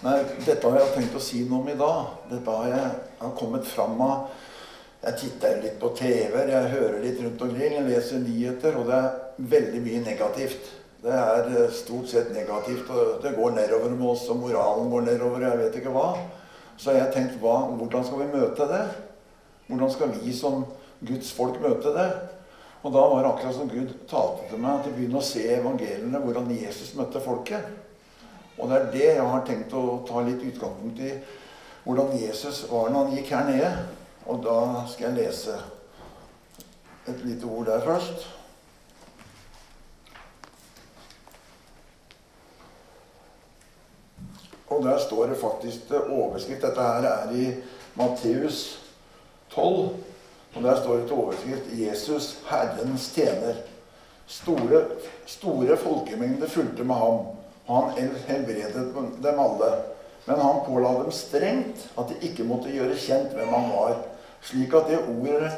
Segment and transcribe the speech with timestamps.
[0.00, 2.12] Nei, dette har jeg tenkt å si noe om i dag.
[2.30, 4.30] Dette har, jeg, har kommet fram av
[5.00, 8.96] Jeg titter litt på TV-er, jeg hører litt rundt omkring, jeg leser nyheter, og det
[8.96, 10.66] er veldig mye negativt.
[11.00, 15.06] Det er eh, stort sett negativt, og det går nedover med oss, og moralen går
[15.06, 16.06] nedover, jeg vet ikke hva.
[16.76, 18.82] Så jeg har tenkt hva, hvordan skal vi møte det?
[19.70, 20.66] Hvordan skal vi som
[21.00, 22.08] Guds folk møte det?
[22.84, 25.46] Og da var det akkurat som Gud talte til meg, til å begynne å se
[25.56, 27.89] evangeliene, hvordan Jesus møtte folket.
[28.60, 31.14] Og det er det jeg har tenkt å ta litt utgangspunkt i.
[31.84, 33.70] Hvordan Jesus var når han gikk her nede.
[34.28, 34.58] Og da
[34.90, 35.56] skal jeg lese
[37.08, 38.28] et lite ord der først.
[44.70, 46.62] Og der står det faktisk det overskrift.
[46.62, 47.48] Dette her er i
[47.98, 48.78] Matteus
[49.50, 49.88] 12.
[50.54, 53.66] Og der står det til overskrift 'Jesus, Herrens tjener'.
[54.26, 54.84] Store,
[55.26, 57.26] store folkemengder fulgte med ham,
[57.76, 59.72] han helbredet dem alle.
[60.24, 63.96] Men han påla dem strengt at de ikke måtte gjøre kjent hvem han var,
[64.44, 65.52] slik at det ordet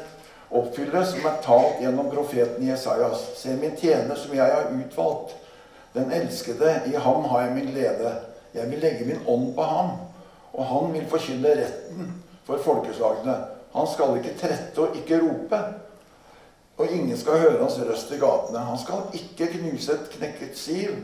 [0.53, 3.25] oppfylles som er talt gjennom profeten Jesajas.
[3.39, 5.35] Se min tjener som jeg har utvalgt,
[5.93, 8.13] den elskede, i ham har jeg min glede.
[8.53, 9.91] Jeg vil legge min ånd på ham,
[10.53, 12.13] og han vil forkynne retten
[12.47, 13.35] for folkeslagene.
[13.73, 15.59] Han skal ikke trette og ikke rope,
[16.77, 18.65] og ingen skal høre hans røst i gatene.
[18.69, 20.95] Han skal ikke knuse et knekket siv,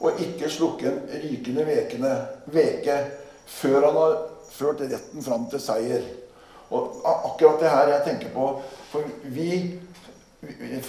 [0.00, 2.14] og ikke slukke en rykende vekende
[2.46, 2.96] veke
[3.46, 4.16] før han har
[4.50, 6.02] ført retten fram til seier.
[6.70, 8.44] Og akkurat det her jeg tenker på
[8.90, 9.78] For vi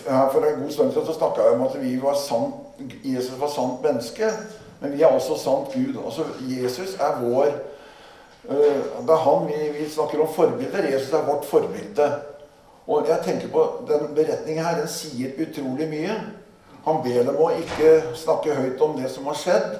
[0.05, 2.55] For en god stund så snakka jeg om at vi var sant,
[3.03, 4.29] Jesus var sant menneske.
[4.79, 5.97] Men vi er også sant Gud.
[6.05, 7.49] Altså Jesus er vår
[8.49, 8.55] uh,
[9.01, 10.87] Det er han vi, vi snakker om forbilder.
[10.93, 12.11] Jesus er vårt forbilde.
[12.87, 16.15] Og jeg tenker på den beretningen her, den sier utrolig mye.
[16.85, 19.75] Han ber dem å ikke snakke høyt om det som har skjedd.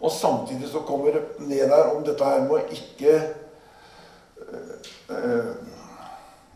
[0.00, 3.20] Og samtidig så kommer det ned der om dette her med å ikke
[5.08, 5.54] uh,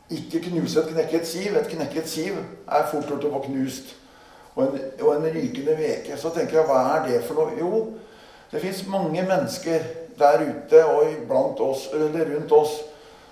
[0.09, 1.57] Ikke knuse et knekket siv.
[1.57, 3.95] Et knekket siv er fort gjort å få knust.
[4.57, 6.17] Og en, og en rykende veke.
[6.17, 7.53] Så tenker jeg, hva er det for noe?
[7.61, 7.83] Jo,
[8.49, 9.85] det fins mange mennesker
[10.19, 12.79] der ute og blant oss, eller rundt oss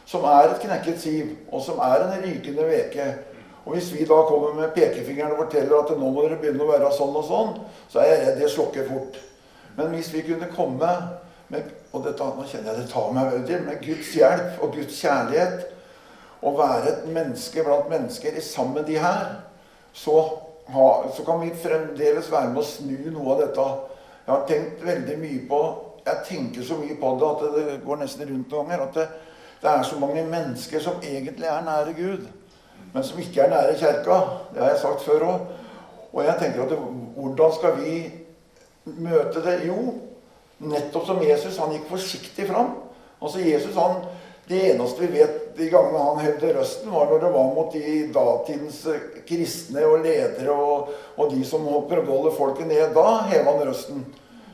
[0.07, 3.07] som er et knekket siv, og som er en rykende veke.
[3.67, 6.71] Og hvis vi da kommer med pekefingeren og forteller at nå må dere begynne å
[6.71, 7.57] være sånn og sånn,
[7.91, 9.19] så er jeg redd det slokker fort.
[9.77, 10.91] Men hvis vi kunne komme
[11.51, 15.01] med og dette, nå kjenner jeg det tar meg veldig, med Guds hjelp og Guds
[15.03, 15.67] kjærlighet,
[16.47, 19.27] og være et menneske blant mennesker sammen med de her,
[19.97, 20.17] så,
[20.71, 23.67] ha, så kan vi fremdeles være med å snu noe av dette.
[24.27, 25.61] Jeg har tenkt veldig mye på
[26.07, 28.83] Jeg tenker så mye på det at det går nesten rundt noen ganger.
[28.85, 29.07] at det,
[29.59, 32.29] det er så mange mennesker som egentlig er nære Gud,
[32.97, 34.15] men som ikke er nære kjerka.
[34.55, 35.49] Det har jeg sagt før òg.
[36.15, 36.71] Og jeg tenker at
[37.19, 37.97] hvordan skal vi
[39.05, 39.57] møte det?
[39.69, 39.77] Jo,
[40.65, 41.59] nettopp som Jesus.
[41.61, 42.73] Han gikk forsiktig fram.
[43.21, 44.01] Altså Jesus, han,
[44.49, 47.95] Det eneste vi vet de gangene han hevde røsten, var når det var mot de
[48.15, 48.77] datidens
[49.27, 52.95] kristne og ledere og, og de som prøvde å holde folket ned.
[52.95, 54.05] Da heva han røsten.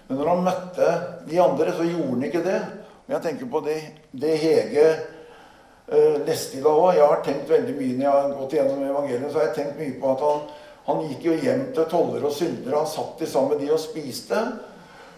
[0.09, 0.93] Men når han møtte
[1.29, 2.61] de andre, så gjorde han ikke det.
[3.05, 3.79] Og jeg tenker på det,
[4.17, 4.89] det Hege
[6.27, 6.95] leste i dag òg.
[6.97, 9.81] Jeg har tenkt veldig mye når jeg har gått gjennom evangeliet, så har jeg tenkt
[9.81, 10.45] mye på at han,
[10.89, 12.79] han gikk jo hjem til toller og syndere.
[12.79, 14.45] Han satt sammen med de og spiste.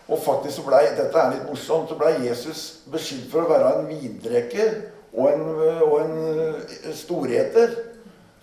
[0.04, 3.70] Og faktisk så ble, dette er litt morsomt, så ble Jesus beskyldt for å være
[3.78, 4.74] en vindrekker
[5.14, 5.44] og en,
[5.86, 7.72] og en storeter.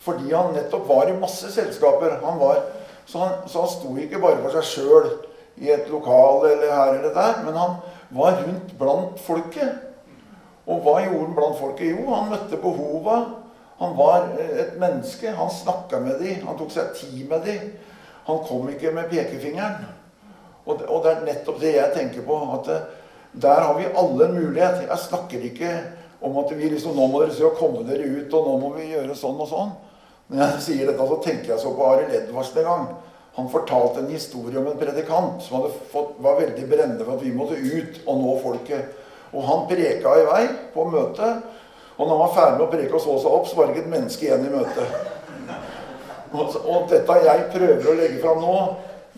[0.02, 2.18] Fordi han nettopp var i masse selskaper.
[2.24, 2.64] Han var,
[3.06, 5.12] så, han, så han sto ikke bare for seg sjøl
[5.62, 7.78] i et lokal eller her eller der, men han
[8.16, 9.91] var rundt blant folket.
[10.68, 11.96] Og hva gjorde han blant folket?
[11.96, 13.18] Jo, han møtte behova.
[13.82, 15.32] Han var et menneske.
[15.38, 16.46] Han snakka med dem.
[16.48, 17.72] Han tok seg tid med dem.
[18.28, 19.88] Han kom ikke med pekefingeren.
[20.66, 22.38] Og det, og det er nettopp det jeg tenker på.
[22.54, 22.82] at det,
[23.42, 24.84] Der har vi alle en mulighet.
[24.88, 25.72] Jeg snakker ikke
[26.22, 28.74] om at vi liksom, nå må dere se å komme dere ut, og nå må
[28.76, 29.72] vi gjøre sånn og sånn.
[30.30, 32.86] Når jeg sier dette, så tenker jeg så på Arild Edvardsen en gang.
[33.40, 37.34] Han fortalte en historie om en predikant som fått, var veldig brennende for at vi
[37.34, 39.00] måtte ut og nå folket.
[39.31, 40.44] Og han preka i vei
[40.74, 41.48] på møtet.
[41.98, 43.75] Og når han var ferdig med å preke og så seg opp, så var det
[43.75, 45.10] ikke et menneske igjen i møtet.
[46.31, 48.60] Og, og dette jeg prøver å legge fram nå,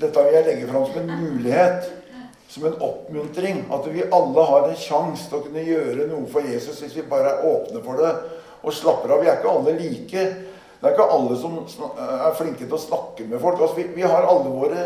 [0.01, 1.91] dette vil jeg legge fram som en mulighet.
[2.53, 3.63] Som en oppmuntring.
[3.73, 7.05] At vi alle har en sjanse til å kunne gjøre noe for Jesus hvis vi
[7.09, 8.13] bare er åpne for det
[8.63, 9.23] og slapper av.
[9.23, 10.25] Vi er ikke alle like.
[10.79, 13.61] Det er ikke alle som er flinke til å snakke med folk.
[13.61, 14.85] Altså, vi, vi, har alle våre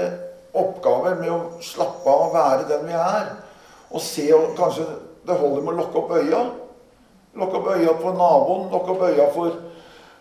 [0.58, 3.32] oppgaver med å slappe av og være den vi er.
[3.90, 4.86] Og se og Kanskje
[5.28, 6.42] det holder med å lukke opp øya.
[7.38, 9.60] Lukke opp øya for naboen, lukke opp øya for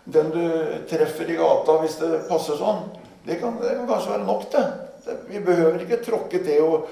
[0.07, 0.43] den du
[0.89, 2.85] treffer i gata hvis det passer sånn.
[3.27, 4.63] Det kan, det kan kanskje være nok, det.
[5.05, 6.87] det vi behøver ikke tråkke til og,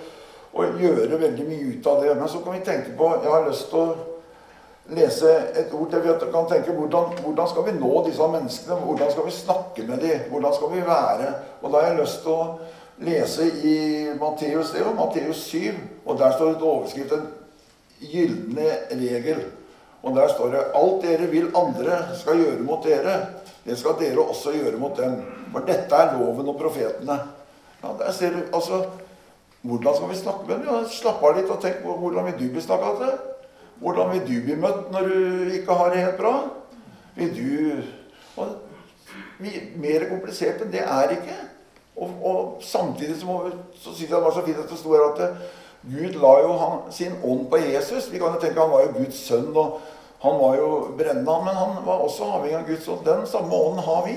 [0.56, 2.16] og gjøre veldig mye ut av det.
[2.20, 6.04] Men så kan vi tenke på Jeg har lyst til å lese et ord til.
[6.04, 8.82] Vi kan tenke hvordan, hvordan skal vi nå disse menneskene?
[8.84, 10.28] Hvordan skal vi snakke med dem?
[10.32, 11.32] Hvordan skal vi være?
[11.62, 12.50] Og da har jeg lyst til å
[13.06, 13.80] lese i
[14.20, 15.74] Matteus, det er jo Matteus 7,
[16.06, 17.16] og der står det et overskrift
[18.00, 19.42] gylne regel.
[20.06, 23.16] Og der står det alt dere vil andre skal gjøre mot dere,
[23.66, 25.18] det skal dere også gjøre mot dem.
[25.54, 27.18] For dette er loven og profetene.
[27.82, 28.86] Ja, der ser du, altså,
[29.66, 30.66] Hvordan skal vi snakke med dem?
[30.70, 33.14] Ja, slapp av litt og tenk på hvordan vil du bli snakka til?
[33.82, 36.34] Hvordan vil du bli møtt når du ikke har det helt bra?
[37.16, 37.48] Vil du
[38.38, 38.52] og,
[39.40, 41.40] vi, Mer komplisert enn det er ikke.
[41.96, 43.40] Og, og samtidig så, må,
[43.74, 45.24] så synes jeg det var så fint at det sto her at
[45.86, 48.10] Gud la jo han, sin ånd på Jesus.
[48.10, 49.82] Vi kan jo tenke Han var jo Guds sønn, og
[50.24, 53.04] han var jo brennende, men han var også avhengig av Guds ånd.
[53.06, 54.16] Den samme ånden har vi.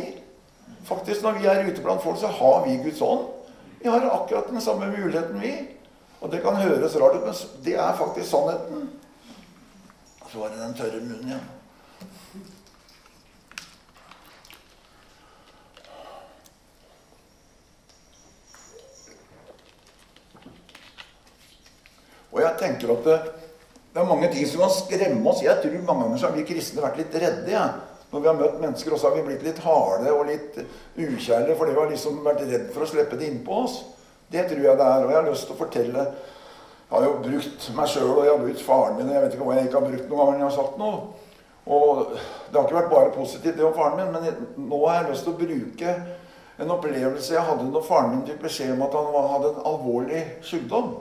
[0.89, 3.27] Faktisk, Når vi er ute blant folk, så har vi Guds ånd.
[3.83, 5.53] Vi har akkurat den samme muligheten, vi.
[6.21, 8.89] Og det kan høres rart ut, men det er faktisk sannheten.
[10.33, 11.47] Så var det den tørre munnen igjen.
[22.33, 23.19] Og jeg tenker at det,
[23.93, 25.45] det, er mange ting som kan skremme oss.
[25.45, 27.53] Jeg tror mange ganger så har vi kristne vært litt redde.
[27.53, 27.69] Ja.
[28.09, 30.55] Når vi har møtt mennesker, og så har vi blitt litt harde og litt
[30.97, 33.83] ukjærlige fordi vi har liksom vært redd for å slippe det innpå oss.
[34.33, 35.05] Det tror jeg det er.
[35.05, 36.05] Og jeg har lyst til å fortelle
[36.89, 39.09] Jeg har jo brukt meg sjøl, og jeg har brukt faren min.
[39.11, 40.79] og Jeg vet ikke hva jeg ikke har brukt noen ganger når jeg har sagt
[40.81, 41.01] noe.
[41.69, 45.11] Og det har ikke vært bare positivt, det om faren min, men nå har jeg
[45.11, 45.97] lyst til å bruke
[46.59, 50.23] en opplevelse jeg hadde når faren min fikk beskjed om at han hadde en alvorlig
[50.49, 50.95] sykdom.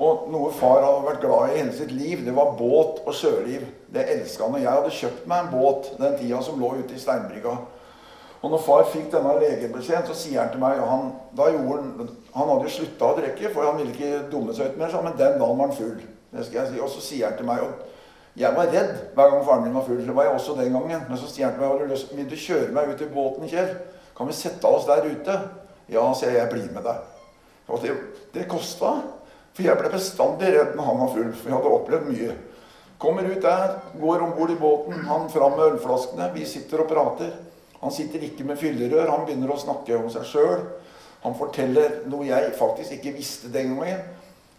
[0.00, 3.66] Og noe far hadde vært glad i hele sitt liv, det var båt og sjøliv.
[3.92, 4.56] Det elska han.
[4.56, 7.52] Og jeg hadde kjøpt meg en båt den tida som lå ute i steinbrygga.
[8.40, 12.64] Og når far fikk denne legebeskjeden, så sier han til meg han, han, han hadde
[12.64, 15.60] jo slutta å drikke, for han ville ikke dumme seg ut mer, men den dagen
[15.60, 16.00] var han full.
[16.30, 16.80] Det skal jeg si.
[16.80, 17.88] Og så sier han til meg og
[18.38, 20.00] Jeg var redd hver gang faren min var full.
[20.06, 21.00] Det var jeg også den gangen.
[21.08, 23.72] Men så sier han til meg lyst, vil du kjøre meg ut i båten, Kjell?
[24.16, 25.34] Kan vi sette oss der ute?
[25.90, 26.38] Ja, sier jeg.
[26.38, 27.02] Jeg blir med deg.
[27.68, 27.96] Og det,
[28.32, 28.94] det kosta.
[29.56, 32.36] For jeg ble bestandig redd når han var full, for jeg hadde opplevd mye.
[33.00, 36.30] Kommer ut der, går om bord i båten, han fram med ølflaskene.
[36.34, 37.32] Vi sitter og prater.
[37.80, 40.66] Han sitter ikke med fyllerør, han begynner å snakke om seg sjøl.
[41.24, 44.02] Han forteller noe jeg faktisk ikke visste den gangen.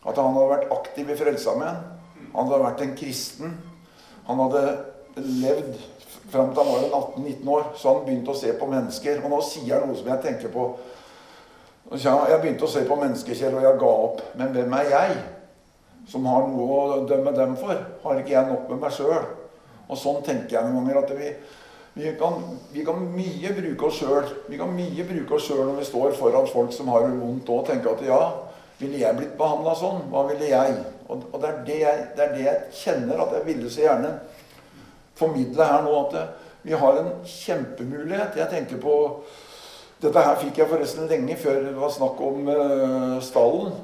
[0.02, 1.84] At han hadde vært aktiv i Frelsesarmeen.
[2.34, 3.54] Han hadde vært en kristen.
[4.26, 4.64] Han hadde
[5.22, 5.78] levd
[6.32, 9.22] fram til han var 18-19 år, så han begynte å se på mennesker.
[9.22, 10.68] Og nå sier han noe som jeg tenker på
[12.00, 14.22] jeg begynte å se på menneskekjell, og jeg ga opp.
[14.40, 15.16] Men hvem er jeg
[16.12, 17.76] som har noe å dømme dem for?
[18.04, 19.26] Har ikke jeg nok med meg sjøl?
[19.92, 21.02] Og sånn tenker jeg noen ganger.
[21.04, 21.34] at vi,
[21.98, 22.40] vi, kan,
[22.72, 24.32] vi kan, mye bruke oss sjøl.
[24.48, 27.52] Vi kan mye bruke oss sjøl når vi står foran folk som har det vondt
[27.52, 28.22] og tenker at ja,
[28.80, 30.06] ville jeg blitt behandla sånn?
[30.14, 30.80] Hva ville jeg?
[31.10, 33.84] Og, og det, er det, jeg, det, er det jeg kjenner at jeg ville så
[33.84, 34.16] gjerne
[35.20, 36.00] formidle her nå.
[36.08, 38.40] At vi har en kjempemulighet.
[38.40, 38.96] Jeg tenker på
[40.01, 43.75] dette her fikk jeg forresten lenge før det var snakk om uh, stallen.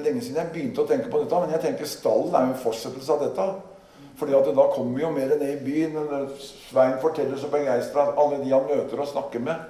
[0.00, 2.62] Lenge siden jeg begynte å tenke på dette, men jeg tenker stallen er jo en
[2.62, 3.48] fortsettelse av dette.
[4.20, 5.98] Fordi at Da kommer vi jo mer ned i byen.
[6.40, 9.68] Svein forteller så begeistra alle de han møter og snakker med.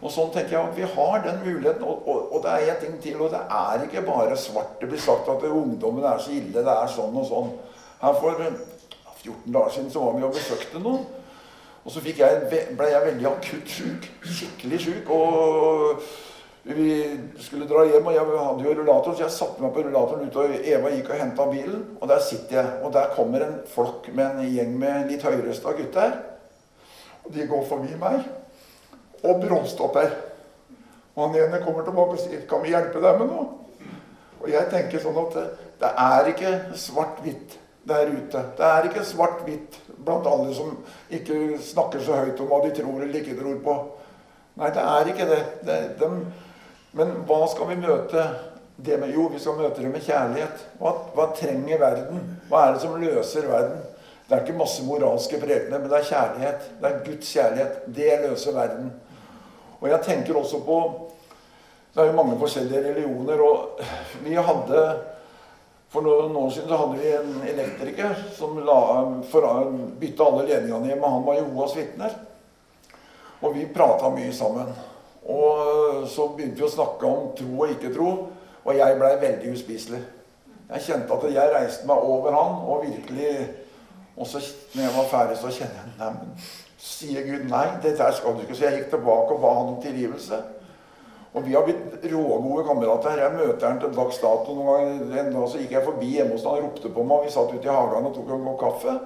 [0.00, 1.82] Og sånn tenker jeg at Vi har den muligheten.
[1.82, 3.18] Og, og, og det er en ting til.
[3.20, 4.76] Og det er ikke bare svart.
[4.80, 6.54] Det blir sagt at ungdommen er så ille.
[6.62, 7.50] Det er sånn og sånn.
[8.00, 8.38] Her For
[9.20, 11.02] 14 dager siden så var vi og besøkte noen.
[11.84, 12.40] Og så jeg,
[12.76, 14.08] ble jeg veldig akutt sjuk.
[14.24, 15.12] Skikkelig sjuk.
[15.14, 16.02] Og
[16.68, 16.96] vi
[17.40, 20.42] skulle dra hjem, og jeg hadde jo rullator, så jeg satte meg på rullatoren ute,
[20.42, 21.86] og Eva gikk og henta bilen.
[22.00, 22.74] Og der sitter jeg.
[22.84, 26.18] Og der kommer en flokk med en gjeng med litt høyrøsta gutter.
[27.24, 28.28] Og de går forbi meg
[29.22, 30.12] og bråstopper.
[31.16, 33.48] Og han ene kommer tilbake og sier 'Kan vi hjelpe deg med noe?'
[34.40, 35.34] Og jeg tenker sånn at
[35.80, 37.58] det er ikke svart-hvitt
[37.88, 38.42] der ute.
[38.56, 40.76] Det er ikke svart-hvitt blant alle som
[41.12, 43.76] ikke snakker så høyt om hva de tror eller ikke tror på.
[44.60, 45.42] Nei, det er ikke det.
[45.66, 46.08] det de,
[46.98, 48.24] men hva skal vi møte
[48.80, 49.12] det med?
[49.14, 50.64] Jo, vi skal møte det med kjærlighet.
[50.80, 52.24] Hva, hva, trenger verden?
[52.50, 53.78] Hva er det som løser verden?
[54.26, 56.66] Det er ikke masse moralske prekener, men det er kjærlighet.
[56.80, 57.78] Det er Guds kjærlighet.
[57.96, 58.90] Det løser verden.
[59.80, 60.80] Og jeg tenker også på
[61.90, 63.80] Det er jo mange forskjellige religioner, og
[64.22, 64.82] vi hadde
[65.90, 68.80] for noen år siden så hadde vi en elektriker som la,
[69.30, 69.46] for,
[69.98, 71.10] bytta alle ledningene hjemme.
[71.16, 72.14] Han var Jehovas vitner.
[73.40, 74.70] Og vi prata mye sammen.
[75.26, 78.12] Og så begynte vi å snakke om tro og ikke tro,
[78.60, 80.00] og jeg blei veldig uspiselig.
[80.70, 83.32] Jeg kjente at jeg reiste meg over han, og virkelig
[84.20, 84.40] Og så
[84.74, 86.40] når jeg var ferdig, så kjenner jeg Nei,
[86.76, 88.56] sier Gud nei, det der skal du ikke.
[88.58, 90.40] Så jeg gikk tilbake og ba han om tilgivelse.
[91.30, 93.20] Og vi har blitt rågode kamerater.
[93.22, 95.12] Jeg møter han til dags dato noen.
[95.14, 97.34] En dag så gikk jeg forbi hjemme hos han og ropte på meg, og vi
[97.36, 98.96] satt ute i hagen og tok en kopp kaffe.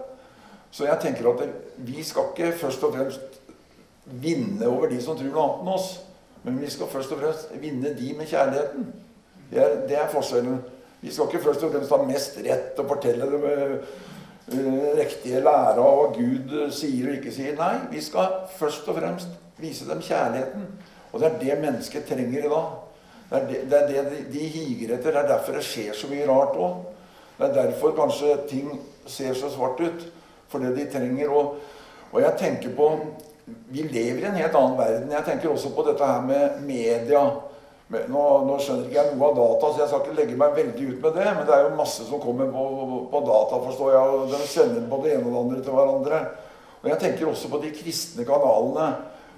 [0.75, 1.45] Så jeg tenker at
[1.87, 3.41] vi skal ikke først og fremst
[4.05, 5.91] vinne over de som tror noe annet enn oss.
[6.45, 8.89] Men vi skal først og fremst vinne de med kjærligheten.
[9.53, 10.59] Det er, det er forskjellen.
[11.05, 15.45] Vi skal ikke først og fremst ha mest rett og fortelle det med uh, riktige
[15.45, 17.57] lære av hva Gud sier og ikke sier.
[17.61, 20.67] Nei, vi skal først og fremst vise dem kjærligheten.
[21.15, 22.73] Og det er det mennesket trenger i dag.
[23.31, 25.15] Det er det, det, er det de, higer etter.
[25.15, 26.83] Det er derfor det skjer så mye rart òg.
[27.39, 28.73] Det er derfor kanskje ting
[29.07, 30.05] ser så svart ut.
[30.51, 31.31] For det de trenger.
[31.31, 31.55] Og,
[32.11, 32.91] og jeg tenker på
[33.45, 35.11] Vi lever i en helt annen verden.
[35.13, 37.21] Jeg tenker også på dette her med media.
[37.93, 40.87] Nå, nå, skjønner ikke jeg noe av data, så jeg skal ikke legge meg veldig
[40.89, 41.27] ut med det.
[41.37, 42.63] Men det er jo masse som kommer på,
[43.13, 44.15] på data, forstår jeg.
[44.15, 46.23] Og de sender både det ene og det andre til hverandre.
[46.81, 48.89] Og jeg tenker også på de kristne kanalene.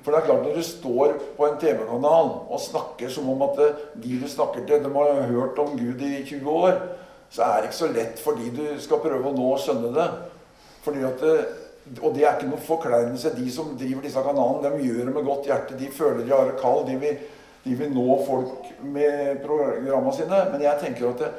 [0.07, 3.57] For det er klart, når du står på en TV-kanal og snakker som om at
[3.99, 6.77] de du snakker til, de har hørt om Gud i 20 år,
[7.27, 10.05] så er det ikke så lett fordi du skal prøve å nå skjønne det.
[10.87, 11.33] At det,
[11.99, 13.33] og det er ikke noe forkleinelse.
[13.35, 15.79] De som driver disse kanalene, de gjør det med godt hjerte.
[15.81, 16.85] De føler de har kall.
[16.87, 17.19] De vil,
[17.65, 20.45] de vil nå folk med programmene sine.
[20.53, 21.33] Men jeg tenker at det,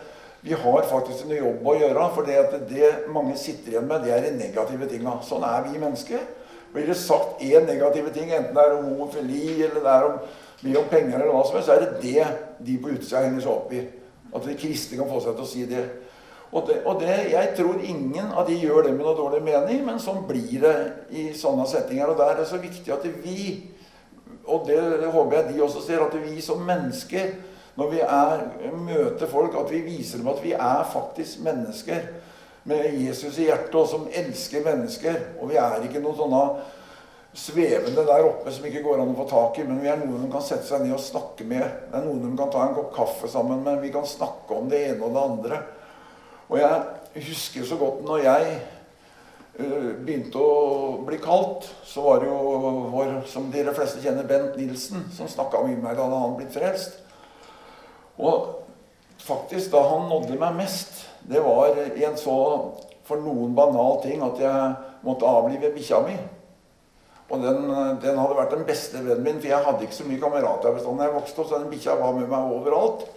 [0.44, 2.10] vi har faktisk en jobb å gjøre.
[2.18, 5.16] For det, det mange sitter igjen med, det er de negative tinga.
[5.24, 6.28] Sånn er vi mennesker.
[6.74, 10.18] Blir det sagt én negative ting, enten det er om homofili eller det er om,
[10.64, 12.28] mye om penger, eller hva som helst, så er det det
[12.68, 13.86] de på utsida henger seg opp i.
[14.36, 15.86] At de kristne kan få seg til å si det.
[16.52, 16.78] Og, det.
[16.86, 20.24] og det, Jeg tror ingen av de gjør det med noe dårlig mening, men sånn
[20.28, 20.76] blir det
[21.12, 22.12] i sånne settinger.
[22.12, 23.42] Og der er det så viktig at vi,
[24.48, 27.36] og det håper jeg de også ser, at vi som mennesker,
[27.78, 32.08] når vi er, møter folk, at vi viser dem at vi er faktisk mennesker
[32.68, 35.22] med Jesus i hjertet, og som elsker mennesker.
[35.40, 36.44] Og vi er ikke noen sånne
[37.38, 40.26] svevende der oppe som ikke går an å få tak i, men vi er noen
[40.26, 41.66] de kan sette seg ned og snakke med.
[41.92, 43.82] Det er noen de kan ta en kopp kaffe sammen med.
[43.84, 45.62] Vi kan snakke om det ene og det andre.
[46.48, 48.54] Og jeg husker så godt når jeg
[49.60, 52.38] uh, begynte å bli kalt, så var det jo
[52.94, 57.04] vår, som dere fleste kjenner, Bent Nilsen, som snakka med meg da han blitt frelst.
[58.18, 58.64] Og
[59.22, 62.38] faktisk, da han nådde meg mest, det var en så
[63.08, 66.16] for noen banal ting at jeg måtte avlive bikkja mi.
[67.28, 67.68] Og den,
[68.00, 70.94] den, hadde vært den beste vennen min, for jeg hadde ikke så mye kamerater da
[71.04, 73.08] jeg vokste opp, så den bikkja var med meg overalt.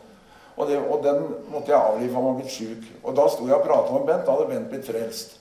[0.57, 2.89] Og, det, og, den måtte jeg avlive, for han var blitt sjuk.
[3.05, 4.27] Og da sto jeg og prata med Bent.
[4.27, 5.39] Da hadde Bent blitt frelst.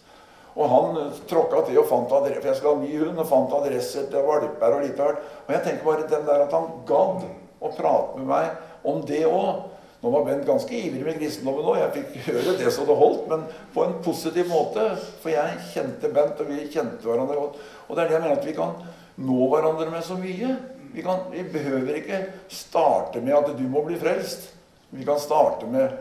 [0.59, 3.57] Og han tråkka til og fant adresse, for jeg skal ha ny hund, og fant
[3.57, 5.27] adresser til valper og litt av hvert.
[5.47, 7.27] Og jeg tenker bare den der at han gadd
[7.59, 9.65] å prate med meg om det òg.
[9.99, 11.81] Nå var Bent ganske ivrig med kristendommen òg.
[11.81, 13.41] Jeg fikk høre det som det holdt, men
[13.73, 14.85] på en positiv måte.
[15.19, 17.57] For jeg kjente Bent, og vi kjente hverandre godt.
[17.87, 18.77] Og det er det jeg mener at vi kan
[19.19, 20.53] nå hverandre med så mye.
[20.93, 24.53] Vi, kan, vi behøver ikke starte med at du må bli frelst.
[24.95, 25.91] Vi kan starte med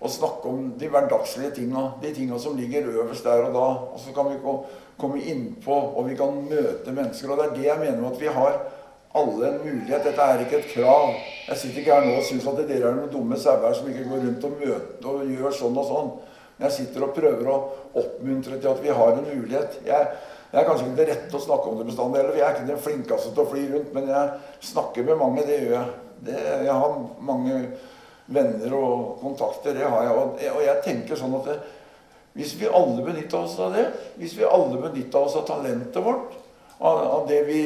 [0.00, 3.68] å snakke om de hverdagslige tinga, de tinga som ligger øverst der og da.
[3.92, 4.40] Og så kan vi
[4.96, 7.30] komme innpå, og vi kan møte mennesker.
[7.30, 8.58] Og det er det jeg mener med at vi har
[9.16, 10.04] alle en mulighet.
[10.04, 11.10] Dette er ikke et krav.
[11.46, 14.06] Jeg sitter ikke her nå og syns at dere er noen dumme sauer som ikke
[14.10, 16.14] går rundt og møter og gjør sånn og sånn.
[16.56, 17.58] Men jeg sitter og prøver å
[18.00, 19.78] oppmuntre til at vi har en mulighet.
[19.86, 20.08] Jeg,
[20.52, 22.70] jeg er kanskje ikke det rette å snakke om det bestandig heller, jeg er ikke
[22.70, 23.92] den flinkeste til å fly rundt.
[23.96, 26.02] Men jeg snakker med mange, det gjør jeg.
[26.26, 26.94] Det, jeg har
[27.28, 27.58] mange
[28.32, 30.14] venner og kontakter, det har jeg.
[30.16, 31.58] Og, og jeg tenker sånn at det,
[32.36, 33.86] hvis vi alle benytta oss av det,
[34.20, 36.34] hvis vi alle benytta oss av talentet vårt,
[36.78, 37.60] av, av det vi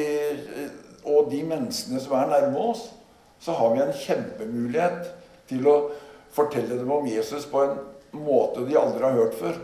[1.04, 2.86] og de menneskene som er nærme oss,
[3.40, 5.10] så har vi en kjempemulighet
[5.48, 5.76] til å
[6.34, 7.78] fortelle dem om Jesus på en
[8.20, 9.60] måte de aldri har hørt før.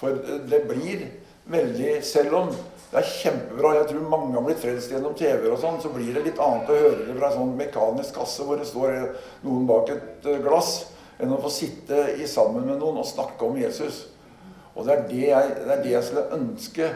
[0.00, 0.16] For
[0.48, 1.08] det blir
[1.50, 2.52] veldig Selv om
[2.90, 6.14] det er kjempebra Jeg tror mange har blitt frelst gjennom TV, og sånn, så blir
[6.14, 8.96] det litt annet å høre det fra en sånn mekanisk kasse hvor det står
[9.44, 10.72] noen bak et eh, glass,
[11.20, 14.06] enn å få sitte sammen med noen og snakke om Jesus.
[14.74, 16.90] Og det er det jeg, det er det jeg skulle ønske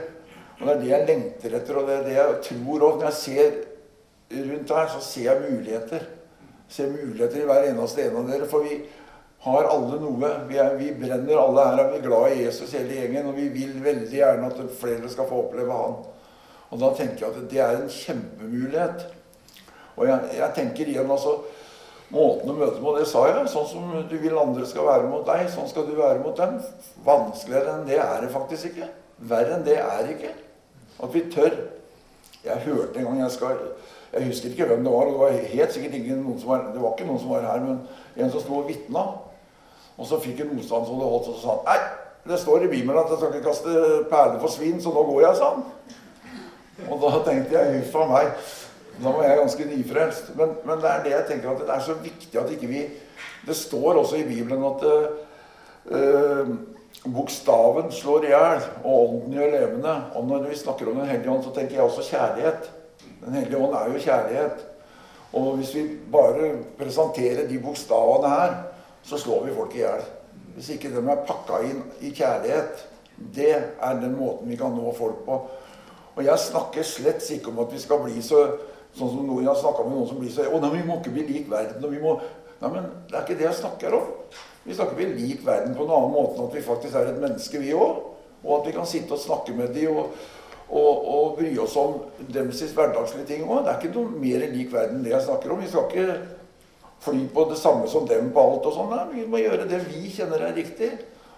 [0.60, 2.98] og Det er det jeg lengter etter, og det er det jeg tror òg.
[3.00, 3.56] Når jeg ser
[4.50, 6.04] rundt her, så ser jeg muligheter.
[6.68, 8.46] Ser muligheter i hver eneste en av dere.
[8.50, 8.78] For vi
[9.44, 10.30] har alle noe.
[10.48, 13.32] Vi, er, vi brenner alle her, vi er glad i Jesus hele gjengen.
[13.32, 15.98] Og vi vil veldig gjerne at flere skal få oppleve han.
[16.70, 19.04] Og da tenker jeg at det er en kjempemulighet.
[19.98, 21.38] Og jeg, jeg tenker igjen altså
[22.14, 23.46] Måten å møte på, det sa jeg.
[23.50, 26.60] Sånn som du vil andre skal være mot deg, sånn skal du være mot dem.
[27.02, 28.90] Vanskeligere enn det er det faktisk ikke.
[29.30, 30.34] Verre enn det er det ikke.
[31.02, 31.56] At vi tør.
[32.44, 33.60] Jeg hørte en gang jeg skal
[34.12, 35.06] Jeg husker ikke hvem det var.
[35.06, 37.46] og Det var helt sikkert ikke noen som var, det var ikke noen som var
[37.50, 37.80] her, men
[38.16, 39.04] en som sto og vitna.
[39.98, 41.80] Og så fikk en motstand som det holdt, og så sa han Nei,
[42.28, 43.72] det står i Bibelen at jeg skal ikke kaste
[44.10, 45.64] perler for svin, så nå går jeg, sa han.
[46.90, 48.30] Og da tenkte jeg huff a meg.
[49.02, 50.30] Da var jeg ganske nyfrelst.
[50.38, 52.84] Men, men, det er det jeg tenker at det er så viktig at ikke vi
[53.46, 56.48] Det står også i Bibelen at uh,
[57.04, 59.94] bokstaven slår i hjel, og ånden gjør levende.
[60.16, 62.70] Og når vi snakker om Den hellige ånd, så tenker jeg også kjærlighet.
[63.24, 64.64] Den hellige ånd er jo kjærlighet.
[65.34, 68.54] Og hvis vi bare presenterer de bokstavene her,
[69.02, 70.04] så slår vi folk i hjel.
[70.54, 72.86] Hvis ikke de er pakka inn i kjærlighet,
[73.34, 75.40] det er den måten vi kan nå folk på.
[76.14, 78.44] Og jeg snakker slett ikke om at vi skal bli så
[78.94, 81.14] sånn som noen har snakka med noen som blir så Å, nei, vi må ikke
[81.16, 81.82] bli lik verden.
[81.84, 82.16] og vi må...
[82.60, 84.12] Nei, men det er ikke det jeg snakker om.
[84.64, 87.20] Vi snakker vi lik verden på en annen måte enn at vi faktisk er et
[87.20, 88.00] menneske, vi òg.
[88.44, 90.14] Og at vi kan sitte og snakke med dem og,
[90.68, 91.98] og, og bry oss om
[92.32, 93.64] deres hverdagslige ting òg.
[93.64, 95.60] Det er ikke noe mer lik verden enn det jeg snakker om.
[95.60, 96.18] Vi skal ikke
[97.04, 98.96] fly på det samme som dem på alt og sånn.
[99.12, 100.94] Vi må gjøre det vi kjenner er riktig.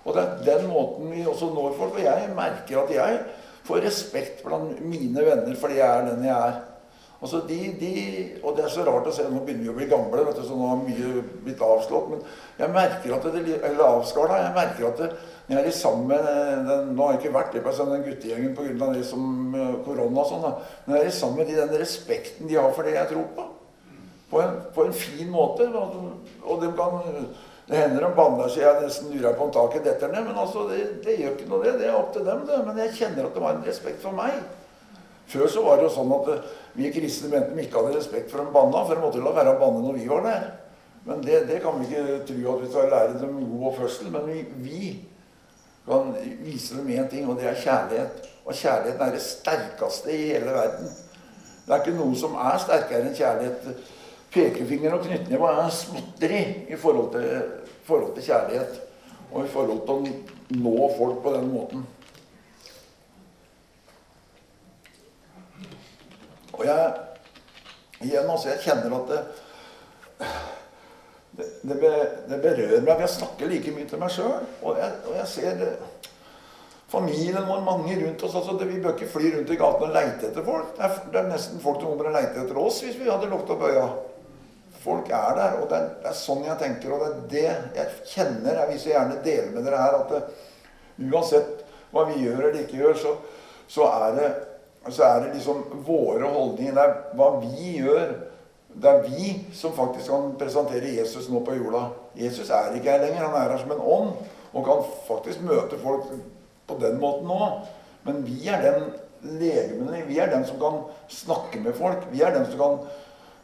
[0.06, 1.98] Og det er den måten vi også når folk.
[1.98, 3.20] Og jeg merker at jeg
[3.66, 6.60] får respekt blant mine venner fordi jeg er den jeg er.
[7.16, 7.92] Altså de, de,
[8.42, 10.42] og det er så rart å se, nå begynner vi å bli gamle, vet du,
[10.44, 12.10] så nå har mye blitt avslått.
[12.12, 12.24] Men
[12.60, 15.10] jeg merker at det, eller avskala, jeg merker at det,
[15.46, 18.56] når jeg er sammen med den, Nå har jeg ikke vært det på den guttegjengen
[18.56, 18.88] pga.
[18.92, 20.80] det som eh, korona og sånn, da.
[20.86, 23.46] Men jeg er sammen med de, den respekten de har for det jeg tror på
[24.30, 25.68] på en, på en fin måte.
[26.42, 27.00] Og de kan,
[27.66, 30.28] det hender de banner så jeg nesten lurer på om taket detter ned.
[30.28, 31.74] Men altså, det, det, gjør ikke noe, det.
[31.80, 32.60] Det er opp til dem, det.
[32.66, 34.38] Men jeg kjenner at de har en respekt for meg.
[35.26, 38.30] Før så var det jo sånn at eh, vi kristne mente de ikke hadde respekt
[38.30, 40.46] for en banna, for de måtte la være å banne når vi var der.
[41.06, 44.08] Men det, det, kan vi ikke tro at vi skal lære dem god oppførsel.
[44.14, 44.92] Men vi, vi
[45.86, 48.30] kan vise dem én ting, og det er kjærlighet.
[48.46, 50.90] Og kjærligheten er det sterkeste i hele verden.
[51.66, 53.70] Det er ikke noe som er sterkere enn kjærlighet
[54.34, 57.52] pekefinger og knyttneve er småtteri i forhold til,
[57.86, 58.80] forhold til kjærlighet.
[59.32, 61.86] Og i forhold til å nå folk på den måten.
[66.56, 66.94] Og jeg
[68.04, 69.20] igjen altså, jeg kjenner at det,
[71.36, 71.92] det, det,
[72.30, 73.04] det berører meg.
[73.04, 74.48] Jeg snakker like mye til meg sjøl.
[74.62, 75.62] Og, og, jeg ser
[76.90, 78.36] familien vår, mange rundt oss.
[78.40, 80.74] Altså, vi bør ikke fly rundt i gatene og leite etter folk.
[80.76, 83.30] Det er, det er nesten folk som kommer og leite etter oss hvis vi hadde
[83.32, 83.86] lukket opp øya.
[84.86, 86.92] Folk er der, og det er, det er, sånn jeg tenker.
[86.94, 88.60] Og det er det jeg kjenner.
[88.60, 90.20] Jeg vil så gjerne dele med dere her at det,
[91.10, 93.14] uansett hva vi gjør eller ikke gjør, så,
[93.68, 94.28] så, er, det,
[94.92, 96.74] så er det liksom våre holdninger.
[96.74, 98.14] Det er hva vi gjør.
[98.76, 101.86] Det er vi som faktisk kan presentere Jesus nå på jorda.
[102.18, 103.24] Jesus er ikke her lenger.
[103.24, 104.12] Han er her som en ånd
[104.52, 106.10] og kan faktisk møte folk
[106.68, 107.50] på den måten nå.
[108.06, 108.90] Men vi er den
[109.40, 110.04] legemene.
[110.06, 112.06] Vi er den som kan snakke med folk.
[112.12, 112.78] Vi er den som kan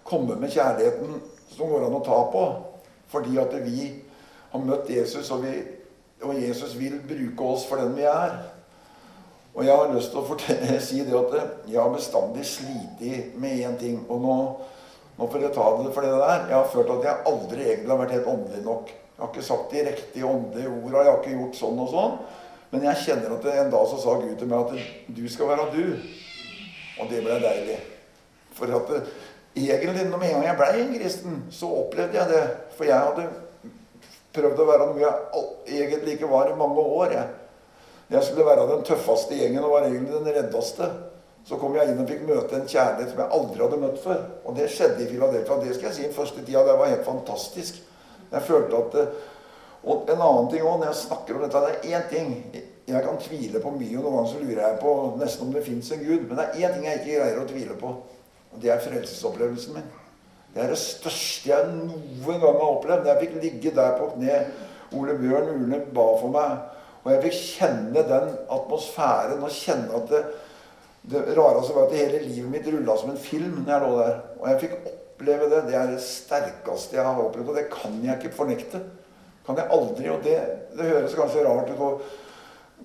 [0.04, 1.20] komme med kjærligheten
[1.52, 2.46] som går an å ta på.
[3.12, 3.88] Fordi at vi
[4.52, 5.56] har møtt Jesus, og, vi,
[6.22, 8.36] og Jesus vil bruke oss for den vi er.
[9.52, 11.34] Og jeg har lyst til å fortelle, si det at
[11.68, 13.02] jeg har bestandig slitt
[13.40, 14.00] med én ting.
[14.08, 14.36] Og nå,
[15.18, 16.46] nå, får jeg ta det for det der.
[16.48, 18.94] Jeg har følt at jeg aldri egentlig har vært helt åndelig nok.
[19.12, 21.02] Jeg har ikke sagt de riktige åndelige orda.
[21.04, 22.16] Jeg har ikke gjort sånn og sånn.
[22.72, 25.68] Men jeg kjenner at en dag så sa Gud til meg at du skal være
[25.74, 25.84] du.
[27.02, 27.76] Og det ble deilig.
[28.56, 28.90] For at
[29.52, 32.42] egentlig, med en gang jeg blei en kristen, så opplevde jeg det.
[32.78, 33.28] For jeg hadde
[34.32, 37.14] prøvd å være noe jeg egentlig ikke var i mange år.
[37.18, 37.41] Jeg,
[38.10, 40.88] jeg skulle være den tøffeste gjengen og var egentlig den reddeste.
[41.44, 44.20] Så kom jeg inn og fikk møte en kjærlighet som jeg aldri hadde møtt før.
[44.46, 45.56] Og det skjedde i Philadelphia.
[45.62, 46.62] Det skal jeg si den første tida.
[46.66, 47.80] Det var helt fantastisk.
[48.32, 48.98] Jeg følte at
[49.82, 52.28] Og en annen ting òg, når jeg snakker om dette Det er én ting
[52.86, 55.64] Jeg kan tvile på mye, og noen ganger så lurer jeg på nesten om det
[55.64, 56.28] fins en gud.
[56.28, 57.90] Men det er én ting jeg ikke greier å tvile på.
[58.52, 59.90] Og det er frelsesopplevelsen min.
[60.54, 63.06] Det er det største jeg noen gang har opplevd.
[63.08, 64.40] Jeg fikk ligge der på kne.
[64.92, 66.58] Ole Bjørn Urne ba for meg.
[67.02, 70.22] Og jeg fikk kjenne den atmosfæren og kjenne at det,
[71.10, 74.18] det rareste var at hele livet mitt rulla som en film når jeg lå der.
[74.38, 75.62] Og jeg fikk oppleve det.
[75.68, 78.82] Det er det sterkeste jeg har opplevd, og det kan jeg ikke fornekte.
[79.46, 80.10] Kan jeg aldri.
[80.14, 80.36] Og det,
[80.78, 82.12] det høres kanskje rart ut.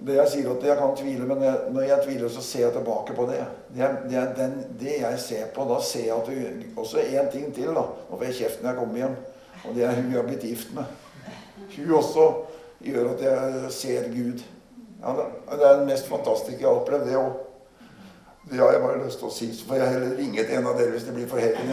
[0.07, 1.39] Det jeg sier at jeg kan tvile, men
[1.73, 3.39] når jeg tviler, så ser jeg tilbake på det.
[3.73, 5.65] Det det den, det jeg ser på.
[5.69, 7.73] Da ser jeg at du, Også én ting til.
[7.73, 7.85] da.
[8.09, 9.17] Nå får jeg kjeft når jeg kommer hjem.
[9.65, 10.85] Og det er hun jeg har blitt gift med.
[11.77, 12.27] Hun også
[12.83, 14.43] gjør at jeg ser Gud.
[15.01, 17.31] Ja, det er det mest fantastiske jeg har opplevd, det òg.
[18.49, 19.47] Det har jeg bare lyst til å si.
[19.53, 21.63] Så får jeg heller ringe til en av dere hvis det blir for heldig.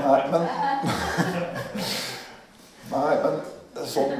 [0.00, 0.42] Nei, men
[2.90, 3.40] Nei, men
[3.86, 4.14] sånn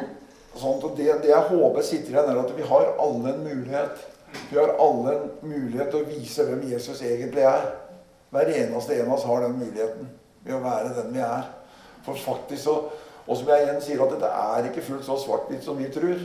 [0.61, 4.01] Sånn det, det, jeg håper sitter igjen, er at vi har alle en mulighet.
[4.51, 7.69] Vi har alle en mulighet til å vise hvem Jesus egentlig er.
[8.35, 10.11] Hver eneste en av oss har den muligheten
[10.45, 11.47] ved å være den vi er.
[12.05, 12.75] For faktisk så,
[13.31, 16.19] Og som jeg igjen sier, at dette er ikke fullt så svart-hvitt som vi tror.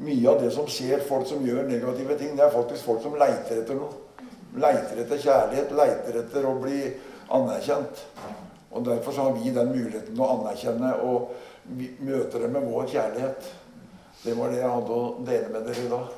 [0.00, 3.18] Mye av det som skjer, folk som gjør negative ting, det er faktisk folk som
[3.20, 4.04] leiter etter noe.
[4.58, 6.78] leiter etter kjærlighet, leiter etter å bli
[7.36, 8.00] anerkjent.
[8.72, 11.34] Og Derfor så har vi den muligheten å anerkjenne og
[12.00, 13.50] møte dem med vår kjærlighet.
[14.22, 16.17] Det var det jeg hadde å dele med dere i dag.